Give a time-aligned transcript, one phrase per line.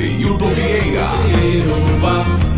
[0.00, 1.10] Adeildo Vieira.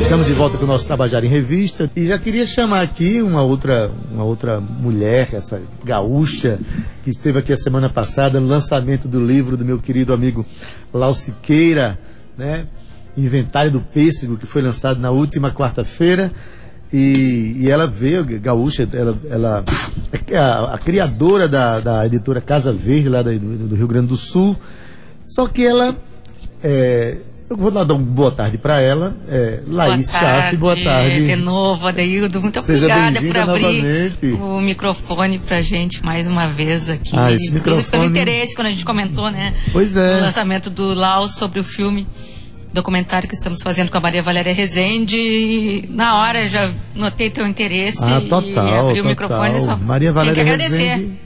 [0.00, 3.42] Estamos de volta com o nosso Tabajara em Revista e já queria chamar aqui uma
[3.42, 6.60] outra, uma outra mulher, essa gaúcha,
[7.02, 10.46] que esteve aqui a semana passada no lançamento do livro do meu querido amigo
[10.94, 11.98] Lau Siqueira,
[12.38, 12.68] né?
[13.16, 16.30] Inventário do Pêssego, que foi lançado na última quarta-feira.
[16.92, 19.64] E, e, ela veio, gaúcha, ela, ela
[20.30, 24.16] é a, a criadora da, da, editora Casa Verde, lá do, do, Rio Grande do
[24.16, 24.56] Sul.
[25.24, 25.96] Só que ela.
[26.62, 27.16] É,
[27.52, 29.14] eu vou dar uma boa tarde para ela.
[29.28, 31.26] É, Laís Schaff, boa tarde.
[31.26, 34.26] De novo, Adeildo, muito Seja obrigada por abrir novamente.
[34.40, 37.10] o microfone pra gente mais uma vez aqui.
[37.14, 37.90] Ah, esse microfone...
[37.90, 39.54] Pelo interesse, quando a gente comentou, né?
[39.72, 40.18] Pois é.
[40.18, 42.06] O lançamento do Lau sobre o filme
[42.72, 45.16] documentário que estamos fazendo com a Maria Valéria Rezende.
[45.16, 49.02] E na hora já notei teu interesse ah, total, e abri total.
[49.02, 49.60] o microfone.
[49.60, 50.94] Só Maria Valéria Tenho que agradecer.
[50.94, 51.21] Rezende...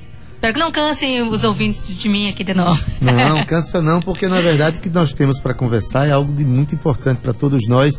[0.46, 2.80] Espero que não cansem os ouvintes de mim aqui de novo.
[3.00, 6.44] Não, cansa não, porque na verdade o que nós temos para conversar é algo de
[6.44, 7.98] muito importante para todos nós.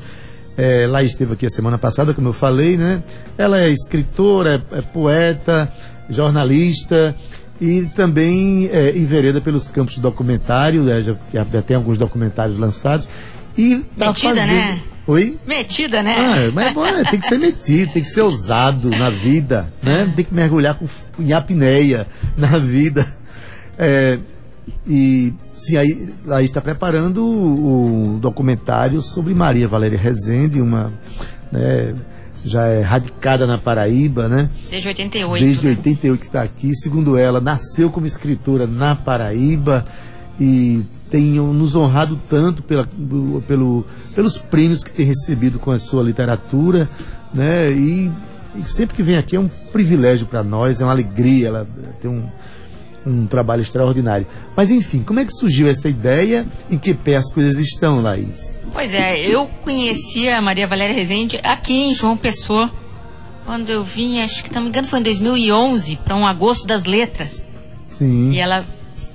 [0.58, 3.04] É, lá esteve aqui a semana passada, como eu falei, né?
[3.38, 5.70] Ela é escritora, é, é poeta,
[6.10, 7.14] jornalista
[7.60, 11.02] e também é, envereda pelos campos de documentário, né?
[11.02, 13.10] já, já tem alguns documentários lançados.
[13.58, 14.54] E tá Metida, fazendo...
[14.54, 14.82] né?
[15.08, 15.40] Oi?
[15.48, 16.16] Metida, né?
[16.18, 17.04] Ah, mas é bom, né?
[17.10, 20.12] tem que ser metido, tem que ser ousado na vida, né?
[20.14, 20.86] Tem que mergulhar com,
[21.18, 22.06] em apneia
[22.36, 23.08] na vida.
[23.80, 24.20] É,
[24.86, 30.92] e sim, aí, aí está preparando o, o, documentário sobre Maria Valéria Rezende, uma
[31.52, 31.96] né,
[32.44, 34.50] já é radicada na Paraíba, né?
[34.70, 35.46] Desde 88.
[35.46, 35.72] Desde né?
[35.72, 36.76] 88 que está aqui.
[36.76, 39.86] Segundo ela, nasceu como escritora na Paraíba
[40.38, 42.88] e tem nos honrado tanto pela,
[43.48, 46.90] pelo, pelos prêmios que tem recebido com a sua literatura,
[47.34, 47.72] né?
[47.72, 48.12] E,
[48.56, 51.68] e sempre que vem aqui é um privilégio para nós, é uma alegria, ela
[52.02, 52.26] tem um,
[53.06, 54.28] um trabalho extraordinário.
[54.56, 56.46] Mas enfim, como é que surgiu essa ideia?
[56.70, 58.60] Em que pé as coisas estão, Laís?
[58.74, 62.70] Pois é, eu conheci a Maria Valéria Rezende aqui em João Pessoa,
[63.46, 66.68] quando eu vim, acho que, se não me engano, foi em 2011, para um agosto
[66.68, 67.42] das letras.
[67.86, 68.32] Sim.
[68.32, 68.66] E ela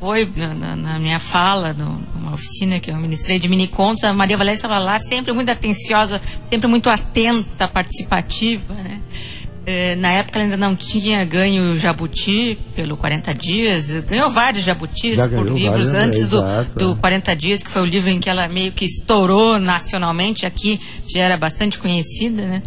[0.03, 4.13] foi na, na minha fala, no, numa oficina que eu ministrei de mini contos, a
[4.13, 6.21] Maria Valéria estava lá, sempre muito atenciosa,
[6.51, 9.01] sempre muito atenta, participativa, né?
[9.65, 15.17] É, na época ela ainda não tinha ganho Jabuti pelo 40 Dias, ganhou vários Jabutis
[15.17, 16.97] Já por livros vários, antes é, do, exato, do é.
[16.97, 21.21] 40 Dias, que foi o livro em que ela meio que estourou nacionalmente, aqui já
[21.21, 22.63] era bastante conhecida, né?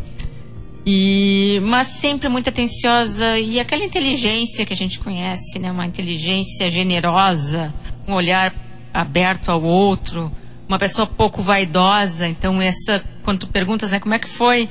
[0.86, 5.72] E, mas sempre muito atenciosa e aquela inteligência que a gente conhece, né?
[5.72, 7.74] Uma inteligência generosa,
[8.08, 8.54] um olhar
[8.94, 10.32] aberto ao outro,
[10.68, 12.28] uma pessoa pouco vaidosa.
[12.28, 14.70] Então essa, quando tu perguntas, né, como é que foi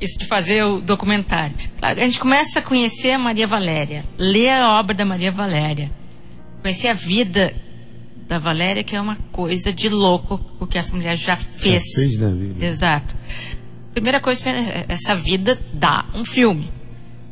[0.00, 1.54] isso de fazer o documentário?
[1.78, 5.88] Claro, a gente começa a conhecer a Maria Valéria, ler a obra da Maria Valéria,
[6.60, 7.54] conhecer a vida
[8.26, 11.84] da Valéria, que é uma coisa de louco o que essa mulher já fez.
[11.84, 12.64] Já fez na vida.
[12.64, 13.14] Exato.
[13.92, 14.42] Primeira coisa,
[14.88, 16.72] essa vida dá um filme.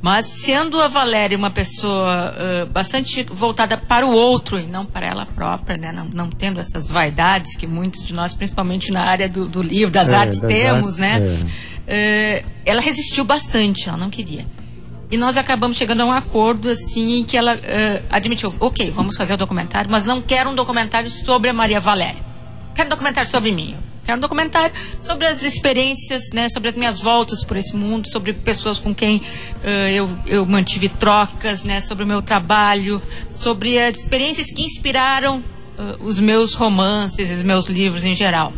[0.02, 5.06] Mas sendo a Valéria uma pessoa uh, bastante voltada para o outro e não para
[5.06, 5.92] ela própria, né?
[5.92, 9.92] não, não tendo essas vaidades que muitos de nós, principalmente na área do, do livro,
[9.92, 11.38] das É, artes, das temos, artes, né?
[11.86, 14.44] Uh, ela resistiu bastante, ela não queria.
[15.10, 19.34] E nós acabamos chegando a um acordo assim que ela uh, admitiu, ok, vamos fazer
[19.34, 22.22] o documentário, mas não quero um documentário sobre a Maria Valéria.
[22.74, 23.76] Quero um documentário sobre mim.
[24.10, 24.74] Quero um documentário
[25.06, 29.18] sobre as experiências, né, sobre as minhas voltas por esse mundo, sobre pessoas com quem
[29.18, 33.00] uh, eu, eu mantive trocas, né, sobre o meu trabalho,
[33.38, 38.52] sobre as experiências que inspiraram uh, os meus romances, os meus livros em geral.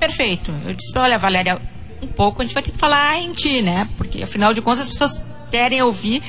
[0.00, 0.52] Perfeito.
[0.66, 1.62] Eu disse, olha, Valéria,
[2.02, 3.88] um pouco a gente vai ter que falar em ti, né?
[3.96, 5.12] Porque afinal de contas as pessoas
[5.48, 6.24] querem ouvir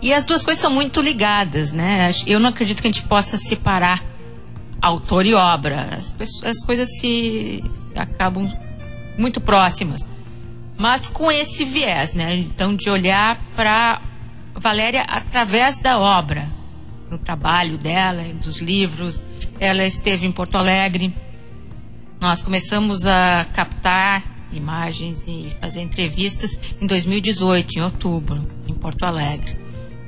[0.00, 2.12] e as duas coisas são muito ligadas, né?
[2.28, 4.15] Eu não acredito que a gente possa separar
[4.80, 5.96] autor e obra.
[5.96, 7.62] As, as coisas se
[7.94, 8.50] acabam
[9.18, 10.00] muito próximas.
[10.78, 12.36] Mas com esse viés, né?
[12.36, 14.02] Então, de olhar para
[14.54, 16.48] Valéria através da obra,
[17.08, 19.22] do trabalho dela, dos livros.
[19.58, 21.14] Ela esteve em Porto Alegre.
[22.20, 24.22] Nós começamos a captar
[24.52, 29.56] imagens e fazer entrevistas em 2018, em outubro, em Porto Alegre.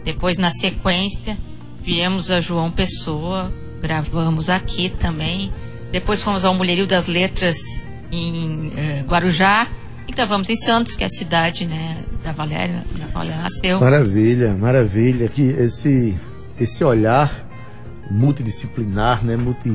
[0.05, 1.39] Depois, na sequência,
[1.83, 5.53] viemos a João Pessoa, gravamos aqui também.
[5.91, 7.57] Depois fomos ao Mulherio das Letras
[8.13, 9.67] em eh, Guarujá
[10.07, 13.81] e gravamos em Santos, que é a cidade né, da Valéria, onde a Valéria nasceu.
[13.81, 15.29] Maravilha, maravilha.
[15.29, 16.17] Que esse,
[16.59, 17.47] esse olhar
[18.11, 19.37] multidisciplinar, né?
[19.37, 19.69] Multi,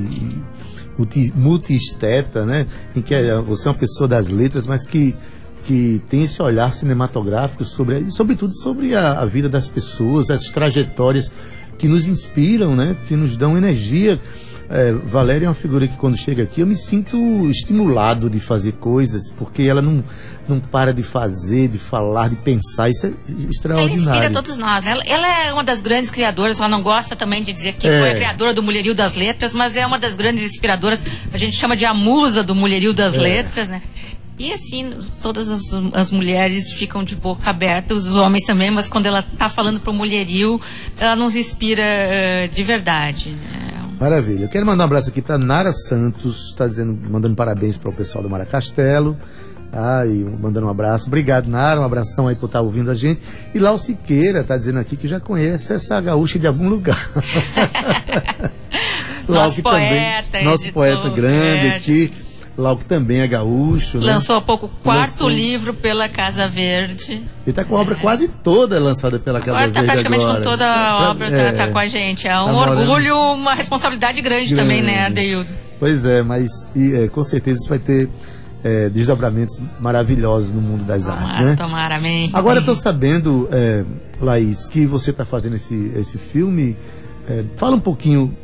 [0.97, 2.67] multi, multi-esteta, né?
[2.95, 5.15] Em que é- você é uma pessoa das letras, mas que,
[5.63, 11.31] que tem esse olhar cinematográfico sobre, sobretudo sobre a, a vida das pessoas, as trajetórias
[11.77, 12.95] que nos inspiram, né?
[13.07, 14.19] Que nos dão energia.
[14.69, 17.17] é, Valéria é uma figura que quando chega aqui eu me sinto
[17.49, 20.03] estimulado de fazer coisas, porque ela não,
[20.47, 22.89] não para de fazer, de falar, de pensar.
[22.89, 23.11] Isso é
[23.49, 24.09] extraordinário.
[24.09, 24.85] Ela inspira todos nós.
[24.85, 26.59] Ela, ela é uma das grandes criadoras.
[26.59, 27.99] Ela não gosta também de dizer que é.
[27.99, 31.03] foi a criadora do Mulherio das Letras, mas é uma das grandes inspiradoras.
[31.31, 33.17] A gente chama de a musa do Mulherio das é.
[33.17, 33.81] Letras, né?
[34.37, 35.61] E assim, todas as,
[35.93, 39.91] as, mulheres ficam de boca aberta, os homens também, mas quando ela está falando para
[39.91, 40.59] o mulherio,
[40.97, 43.29] ela nos inspira uh, de verdade.
[43.29, 43.89] Né?
[43.99, 44.45] Maravilha.
[44.45, 47.93] Eu quero mandar um abraço aqui para Nara Santos, está dizendo, mandando parabéns para o
[47.93, 49.17] pessoal do Maracastelo.
[49.71, 51.07] Ah, e mandando um abraço.
[51.07, 51.81] Obrigado, Nara.
[51.81, 53.21] Um abração aí por estar tá ouvindo a gente.
[53.55, 57.09] E Lau Siqueira está dizendo aqui que já conhece essa gaúcha de algum lugar.
[59.27, 62.13] nosso poeta, também, nosso editor, poeta grande aqui.
[62.55, 63.97] Lau que também é gaúcho.
[63.97, 64.05] Né?
[64.05, 67.13] Lançou há pouco o quarto agora livro pela Casa Verde.
[67.13, 67.99] Ele está com a obra é.
[67.99, 69.91] quase toda lançada pela Casa agora tá Verde.
[69.91, 70.37] Está praticamente agora.
[70.37, 72.27] com toda a tá, obra, está tá com a gente.
[72.27, 75.49] É um tá orgulho, uma responsabilidade grande, grande, também, né, Adeildo?
[75.79, 78.07] Pois é, mas e, é, com certeza isso vai ter
[78.63, 81.39] é, desdobramentos maravilhosos no mundo das tomara, artes.
[81.39, 81.55] Né?
[81.55, 82.29] Tomara, amém.
[82.33, 83.83] Agora estou sabendo, é,
[84.21, 86.77] Laís, que você está fazendo esse, esse filme.
[87.27, 88.35] É, fala um pouquinho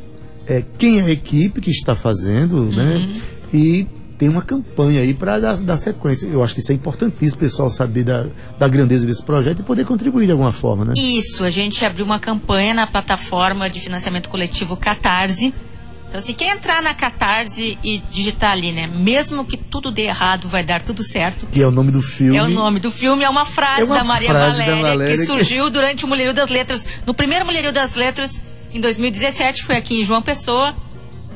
[0.46, 2.96] é, quem é a equipe que está fazendo, né?
[2.96, 3.06] uhum.
[3.06, 3.20] né?
[3.52, 3.86] E
[4.20, 6.28] tem uma campanha aí para dar, dar, sequência.
[6.28, 8.26] Eu acho que isso é importantíssimo, o pessoal saber da,
[8.58, 10.92] da grandeza desse projeto e poder contribuir de alguma forma, né?
[10.94, 15.54] Isso, a gente abriu uma campanha na plataforma de financiamento coletivo Catarse.
[16.06, 18.86] Então, assim, quem entrar na Catarse e digitar ali, né?
[18.86, 21.46] Mesmo que tudo dê errado, vai dar tudo certo.
[21.46, 22.36] Que é o nome do filme.
[22.36, 24.82] É o nome do filme, é uma frase é uma da Maria frase Valéria, da
[24.82, 26.84] Valéria que surgiu durante o Mulherio das Letras.
[27.06, 28.38] No primeiro Mulherio das Letras,
[28.70, 30.74] em 2017, foi aqui em João Pessoa.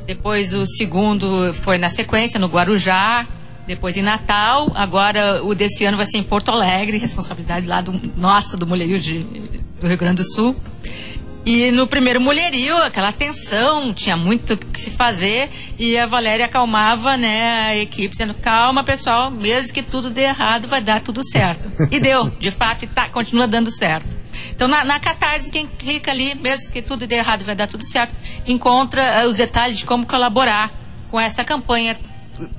[0.07, 3.27] Depois o segundo foi na sequência, no Guarujá.
[3.67, 4.71] Depois em Natal.
[4.75, 9.01] Agora o desse ano vai ser em Porto Alegre, responsabilidade lá do, nossa, do Mulherio
[9.01, 9.21] de,
[9.81, 10.55] do Rio Grande do Sul.
[11.47, 17.19] E no primeiro mulherio, aquela tensão, tinha muito que se fazer, e a Valéria acalmava,
[17.19, 21.71] né, a equipe, dizendo, calma, pessoal, mesmo que tudo dê errado, vai dar tudo certo.
[21.91, 24.24] E deu, de fato, e tá, continua dando certo.
[24.51, 27.85] Então, na, na Catarse, quem clica ali, mesmo que tudo dê errado, vai dar tudo
[27.85, 28.15] certo,
[28.47, 30.73] encontra uh, os detalhes de como colaborar
[31.11, 31.99] com essa campanha.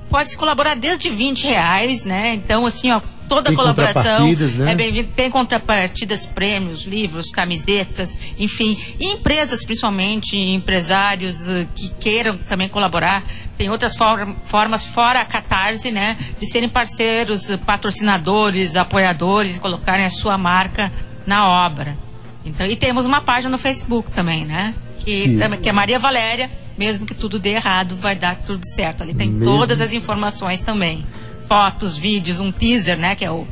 [0.08, 2.34] Pode-se colaborar desde 20 reais, né?
[2.34, 4.72] Então, assim, ó, toda tem colaboração né?
[4.72, 5.08] é bem-vinda.
[5.14, 8.78] Tem contrapartidas, prêmios, livros, camisetas, enfim.
[8.98, 13.24] E empresas, principalmente, empresários uh, que queiram também colaborar.
[13.56, 16.16] Tem outras for formas fora a Catarse, né?
[16.40, 20.90] De serem parceiros, patrocinadores, apoiadores, colocarem a sua marca
[21.26, 21.96] na obra.
[22.44, 24.74] Então, e temos uma página no Facebook também, né?
[24.98, 29.02] Que, que é Maria Valéria, mesmo que tudo dê errado, vai dar tudo certo.
[29.02, 29.44] Ali tem mesmo?
[29.44, 31.04] todas as informações também.
[31.48, 33.14] Fotos, vídeos, um teaser, né?
[33.16, 33.46] Que é o,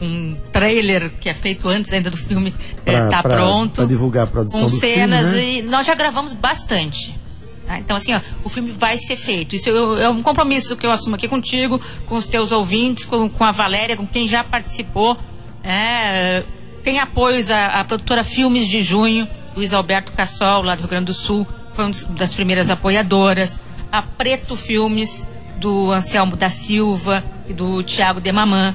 [0.00, 3.76] um trailer que é feito antes ainda do filme estar é, tá pronto.
[3.76, 5.52] Para divulgar a produção com do cenas filme, né?
[5.54, 7.18] e nós já gravamos bastante.
[7.66, 7.78] Tá?
[7.78, 9.56] Então, assim, ó, o filme vai ser feito.
[9.56, 13.44] Isso é um compromisso que eu assumo aqui contigo, com os teus ouvintes, com, com
[13.44, 15.16] a Valéria, com quem já participou.
[15.64, 16.44] É,
[16.86, 21.14] tem apoios à, produtora Filmes de Junho, Luiz Alberto Cassol, lá do Rio Grande do
[21.14, 21.44] Sul,
[21.74, 23.60] foi uma das primeiras apoiadoras.
[23.90, 28.72] A Preto Filmes, do Anselmo da Silva e do Tiago Demamã.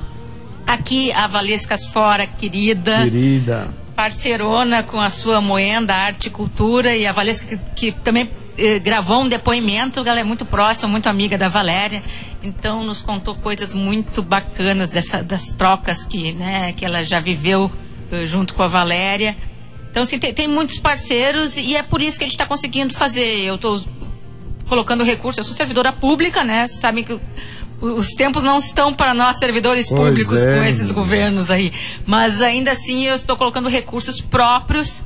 [0.68, 3.04] Aqui a Valescas Fora, querida.
[3.04, 3.69] Querida.
[3.96, 8.77] Parceirona com a sua Moenda Arte e Cultura e a Valesca que, que também eh,
[8.80, 12.03] gravou um depoimento, ela é muito próxima, muito amiga da Valéria,
[12.44, 17.72] então nos contou coisas muito bacanas dessa, das trocas que, né, que ela já viveu
[18.25, 19.36] junto com a Valéria.
[19.89, 22.94] Então, assim, tem, tem muitos parceiros e é por isso que a gente está conseguindo
[22.94, 23.41] fazer.
[23.41, 23.84] Eu estou
[24.68, 26.65] colocando recursos, eu sou servidora pública, né?
[26.68, 27.20] Sabem que
[27.82, 31.74] os tempos não estão para nós, servidores pois públicos, é, com esses governos aí.
[32.06, 35.03] Mas ainda assim, eu estou colocando recursos próprios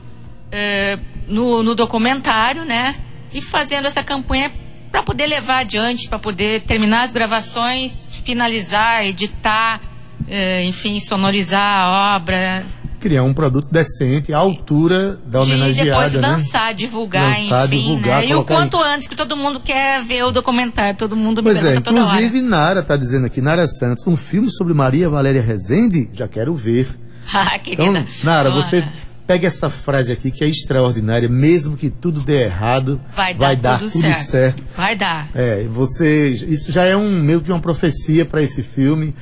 [0.51, 2.95] eh, no, no documentário, né?
[3.33, 4.51] E fazendo essa campanha
[4.91, 7.91] para poder levar adiante, para poder terminar as gravações,
[8.23, 9.81] finalizar, editar,
[10.27, 12.65] eh, enfim, sonorizar a obra
[13.05, 15.89] criar um produto decente, à altura da homenageada.
[15.89, 16.27] E depois né?
[16.27, 18.29] lançar, divulgar, lançar, enfim, divulgar, né?
[18.29, 18.95] E o quanto aí.
[18.95, 22.41] antes, que todo mundo quer ver o documentário, todo mundo me pois é, toda inclusive
[22.41, 26.89] Nara está dizendo aqui, Nara Santos, um filme sobre Maria Valéria Rezende, já quero ver.
[27.31, 27.83] ah, querida.
[27.83, 28.83] Então, Nara, você
[29.27, 33.55] pega essa frase aqui que é extraordinária, mesmo que tudo dê errado, vai dar, vai
[33.55, 34.23] dar tudo, tudo certo.
[34.23, 34.65] certo.
[34.75, 35.29] Vai dar.
[35.35, 39.13] É, você, isso já é um meio que uma profecia para esse filme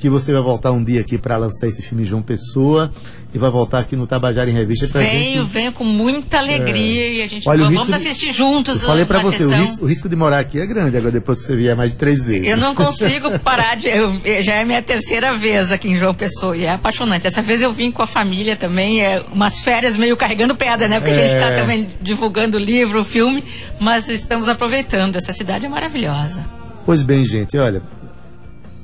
[0.00, 2.90] que você vai voltar um dia aqui para lançar esse filme João Pessoa
[3.34, 5.52] e vai voltar aqui no Tabajara em Revista pra venho, gente.
[5.52, 7.12] Venho com muita alegria é.
[7.12, 8.80] e a gente Olha, vamos, vamos assistir juntos.
[8.80, 11.38] Eu falei para você, o risco, o risco, de morar aqui é grande, agora depois
[11.38, 12.48] que você vier mais de três vezes.
[12.48, 13.88] Eu não consigo parar de.
[13.88, 17.26] Eu, já é minha terceira vez aqui em João Pessoa e é apaixonante.
[17.26, 20.98] Essa vez eu vim com a família também, é umas férias meio carregando pedra, né?
[20.98, 21.22] Porque é.
[21.22, 23.44] a gente está também divulgando o livro, o filme,
[23.78, 25.16] mas estamos aproveitando.
[25.16, 26.42] Essa cidade é maravilhosa.
[26.86, 27.82] Pois bem, gente, olha,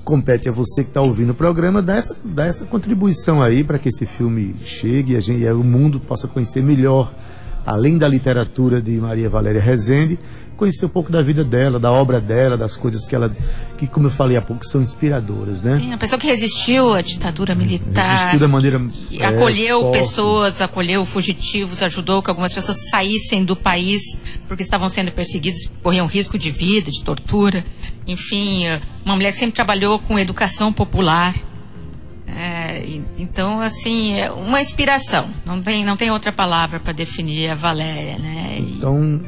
[0.06, 3.76] compete a você que está ouvindo o programa dar essa, dar essa contribuição aí para
[3.76, 7.12] que esse filme chegue e, a gente, e o mundo possa conhecer melhor,
[7.66, 10.16] além da literatura de Maria Valéria Rezende,
[10.56, 13.34] conhecer um pouco da vida dela, da obra dela, das coisas que ela,
[13.76, 15.76] que como eu falei há pouco, são inspiradoras, né?
[15.76, 18.18] Sim, a pessoa que resistiu à ditadura militar.
[18.18, 18.80] Resistiu da maneira.
[19.12, 19.98] É, acolheu forte.
[19.98, 24.02] pessoas, acolheu fugitivos, ajudou que algumas pessoas saíssem do país
[24.48, 27.64] porque estavam sendo perseguidas, corriam risco de vida, de tortura.
[28.06, 28.64] Enfim,
[29.04, 31.34] uma mulher que sempre trabalhou com educação popular.
[32.28, 35.30] É, então, assim, é uma inspiração.
[35.44, 38.58] Não tem, não tem outra palavra para definir a Valéria, né?
[38.58, 38.76] E...
[38.76, 39.22] Então,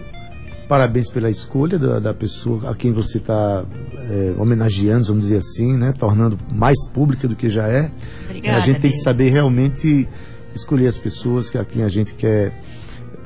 [0.69, 3.65] Parabéns pela escolha da, da pessoa a quem você está
[4.11, 5.95] é, homenageando, vamos dizer assim, né?
[5.99, 7.91] Tornando mais pública do que já é.
[8.27, 10.07] Obrigada, a gente tem que saber realmente
[10.55, 12.53] escolher as pessoas a quem a gente quer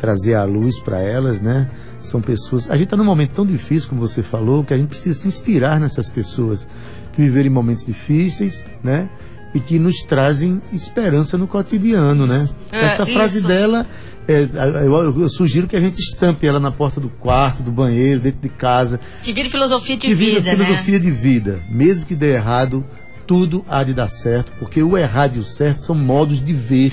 [0.03, 1.71] trazer a luz para elas, né?
[2.01, 2.69] São pessoas.
[2.69, 5.29] A gente está num momento tão difícil, como você falou, que a gente precisa se
[5.29, 6.67] inspirar nessas pessoas
[7.13, 9.09] que viverem momentos difíceis, né?
[9.55, 12.49] E que nos trazem esperança no cotidiano, né?
[12.73, 13.47] É, Essa frase isso.
[13.47, 13.87] dela
[14.27, 14.49] é,
[14.85, 18.41] eu, eu, sugiro que a gente estampe ela na porta do quarto, do banheiro, dentro
[18.41, 18.99] de casa.
[19.23, 20.41] Que vire filosofia de que vida.
[20.41, 21.05] Que vire filosofia né?
[21.05, 21.63] de vida.
[21.71, 22.85] Mesmo que dê errado,
[23.25, 26.93] tudo há de dar certo, porque o errado e o certo são modos de ver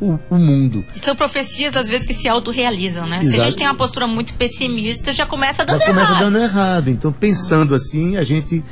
[0.00, 0.84] o, o mundo.
[0.94, 3.18] E são profecias, às vezes, que se autorrealizam, né?
[3.18, 3.30] Exato.
[3.30, 6.06] Se a gente tem uma postura muito pessimista, já começa dando já errado.
[6.06, 6.90] começa dando errado.
[6.90, 8.64] Então, pensando assim, a gente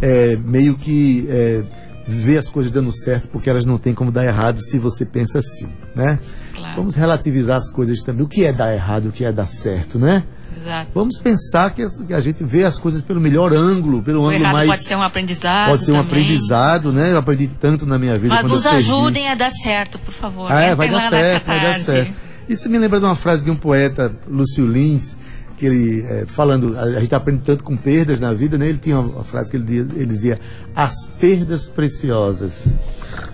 [0.00, 1.64] é, meio que é,
[2.06, 5.38] vê as coisas dando certo, porque elas não têm como dar errado se você pensa
[5.38, 6.18] assim, né?
[6.54, 6.76] Claro.
[6.76, 8.24] Vamos relativizar as coisas também.
[8.24, 10.24] O que é dar errado, o que é dar certo, né?
[10.62, 10.90] Exato.
[10.94, 14.70] Vamos pensar que a gente vê as coisas pelo melhor ângulo, pelo o ângulo mais.
[14.70, 15.70] Pode ser um aprendizado.
[15.70, 16.22] Pode ser um também.
[16.22, 17.12] aprendizado, né?
[17.12, 18.34] Eu aprendi tanto na minha vida.
[18.34, 20.50] Mas nos ajudem a dar certo, por favor.
[20.50, 22.14] Ah, é, vai dar certo, vai dar certo.
[22.48, 25.16] Isso me lembra de uma frase de um poeta, Lúcio Lins,
[25.62, 28.68] que ele, é, falando, a, a, gente aprende tanto com perdas na vida, né?
[28.68, 30.40] Ele tinha uma, uma frase que ele, ele dizia,
[30.74, 32.74] as perdas preciosas.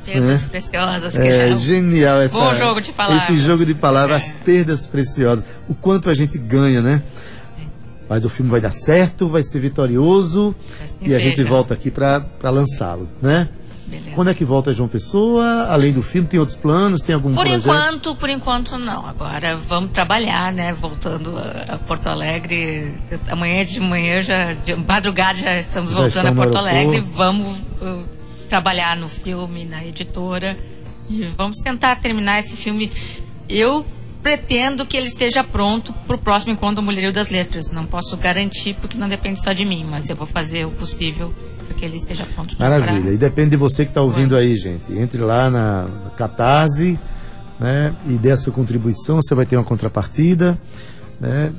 [0.05, 0.49] Perdas né?
[0.51, 1.17] preciosas.
[1.17, 3.31] Que é, é genial essa, Bom jogo de palavras.
[3.31, 4.27] esse jogo de palavras, é.
[4.27, 5.43] as perdas preciosas.
[5.67, 7.03] O quanto a gente ganha, né?
[8.07, 10.55] Mas o filme vai dar certo, vai ser vitorioso
[10.85, 13.49] assim e a gente volta aqui para lançá-lo, né?
[13.89, 14.15] Beleza.
[14.15, 15.67] Quando é que volta João Pessoa?
[15.71, 17.01] Além do filme, tem outros planos?
[17.01, 17.61] Tem algum por projeto?
[17.61, 19.07] enquanto, por enquanto não.
[19.07, 20.75] Agora vamos trabalhar, né?
[20.75, 22.95] Voltando a, Porto Alegre.
[23.31, 27.01] Amanhã de manhã, já, de madrugada, já estamos já voltando a Porto Alegre.
[27.01, 28.05] Vamos uh,
[28.49, 30.59] trabalhar no filme, na editora.
[31.09, 32.93] E vamos tentar terminar esse filme.
[33.49, 33.87] Eu
[34.23, 37.71] pretendo que ele esteja pronto para o próximo encontro do Mulherio das Letras.
[37.73, 41.33] Não posso garantir porque não depende só de mim, mas eu vou fazer o possível
[41.79, 42.57] que ele esteja pronto.
[42.59, 43.03] Maravilha.
[43.03, 43.13] Pra...
[43.13, 44.93] E depende de você que está ouvindo aí, gente.
[44.93, 46.99] Entre lá na Catarse,
[47.59, 47.95] né?
[48.07, 50.59] E dê a sua contribuição, você vai ter uma contrapartida,
[51.21, 51.53] né?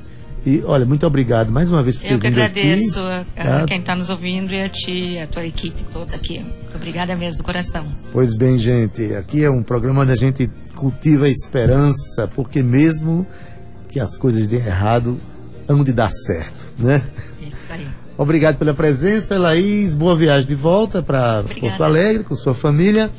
[0.46, 3.66] E olha, muito obrigado mais uma vez por ter Eu que agradeço aqui, a, tá?
[3.66, 6.40] quem está nos ouvindo e a ti, a tua equipe toda aqui.
[6.40, 7.86] Muito obrigada mesmo do coração.
[8.12, 13.28] Pois bem, gente, aqui é um programa onde a gente cultiva a esperança, porque mesmo
[13.90, 15.20] que as coisas dêem errado,
[15.68, 17.04] hão de dar certo, né?
[17.42, 17.88] Isso aí.
[18.20, 19.94] Obrigado pela presença, Laís.
[19.96, 23.10] Boa viagem de volta para Porto Alegre com sua família.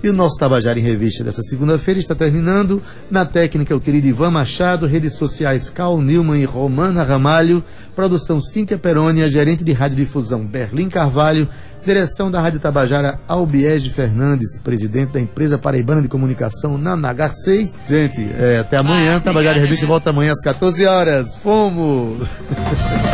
[0.00, 2.80] E o nosso Tabajara em Revista dessa segunda-feira está terminando.
[3.10, 7.64] Na técnica, o querido Ivan Machado, redes sociais Cal Newman e Romana Ramalho,
[7.96, 11.48] produção Cíntia Perônia, gerente de radiodifusão Berlim Carvalho,
[11.84, 17.76] direção da Rádio Tabajara Albiege Fernandes, presidente da empresa paraibana de comunicação Nanagar 6.
[17.88, 19.16] Gente, é, até amanhã.
[19.16, 21.34] Ah, Tabajara em Revista volta amanhã às 14 horas.
[21.42, 22.28] Fomos!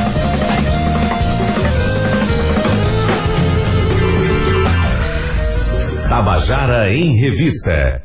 [6.11, 7.97] Tabajara em Revista.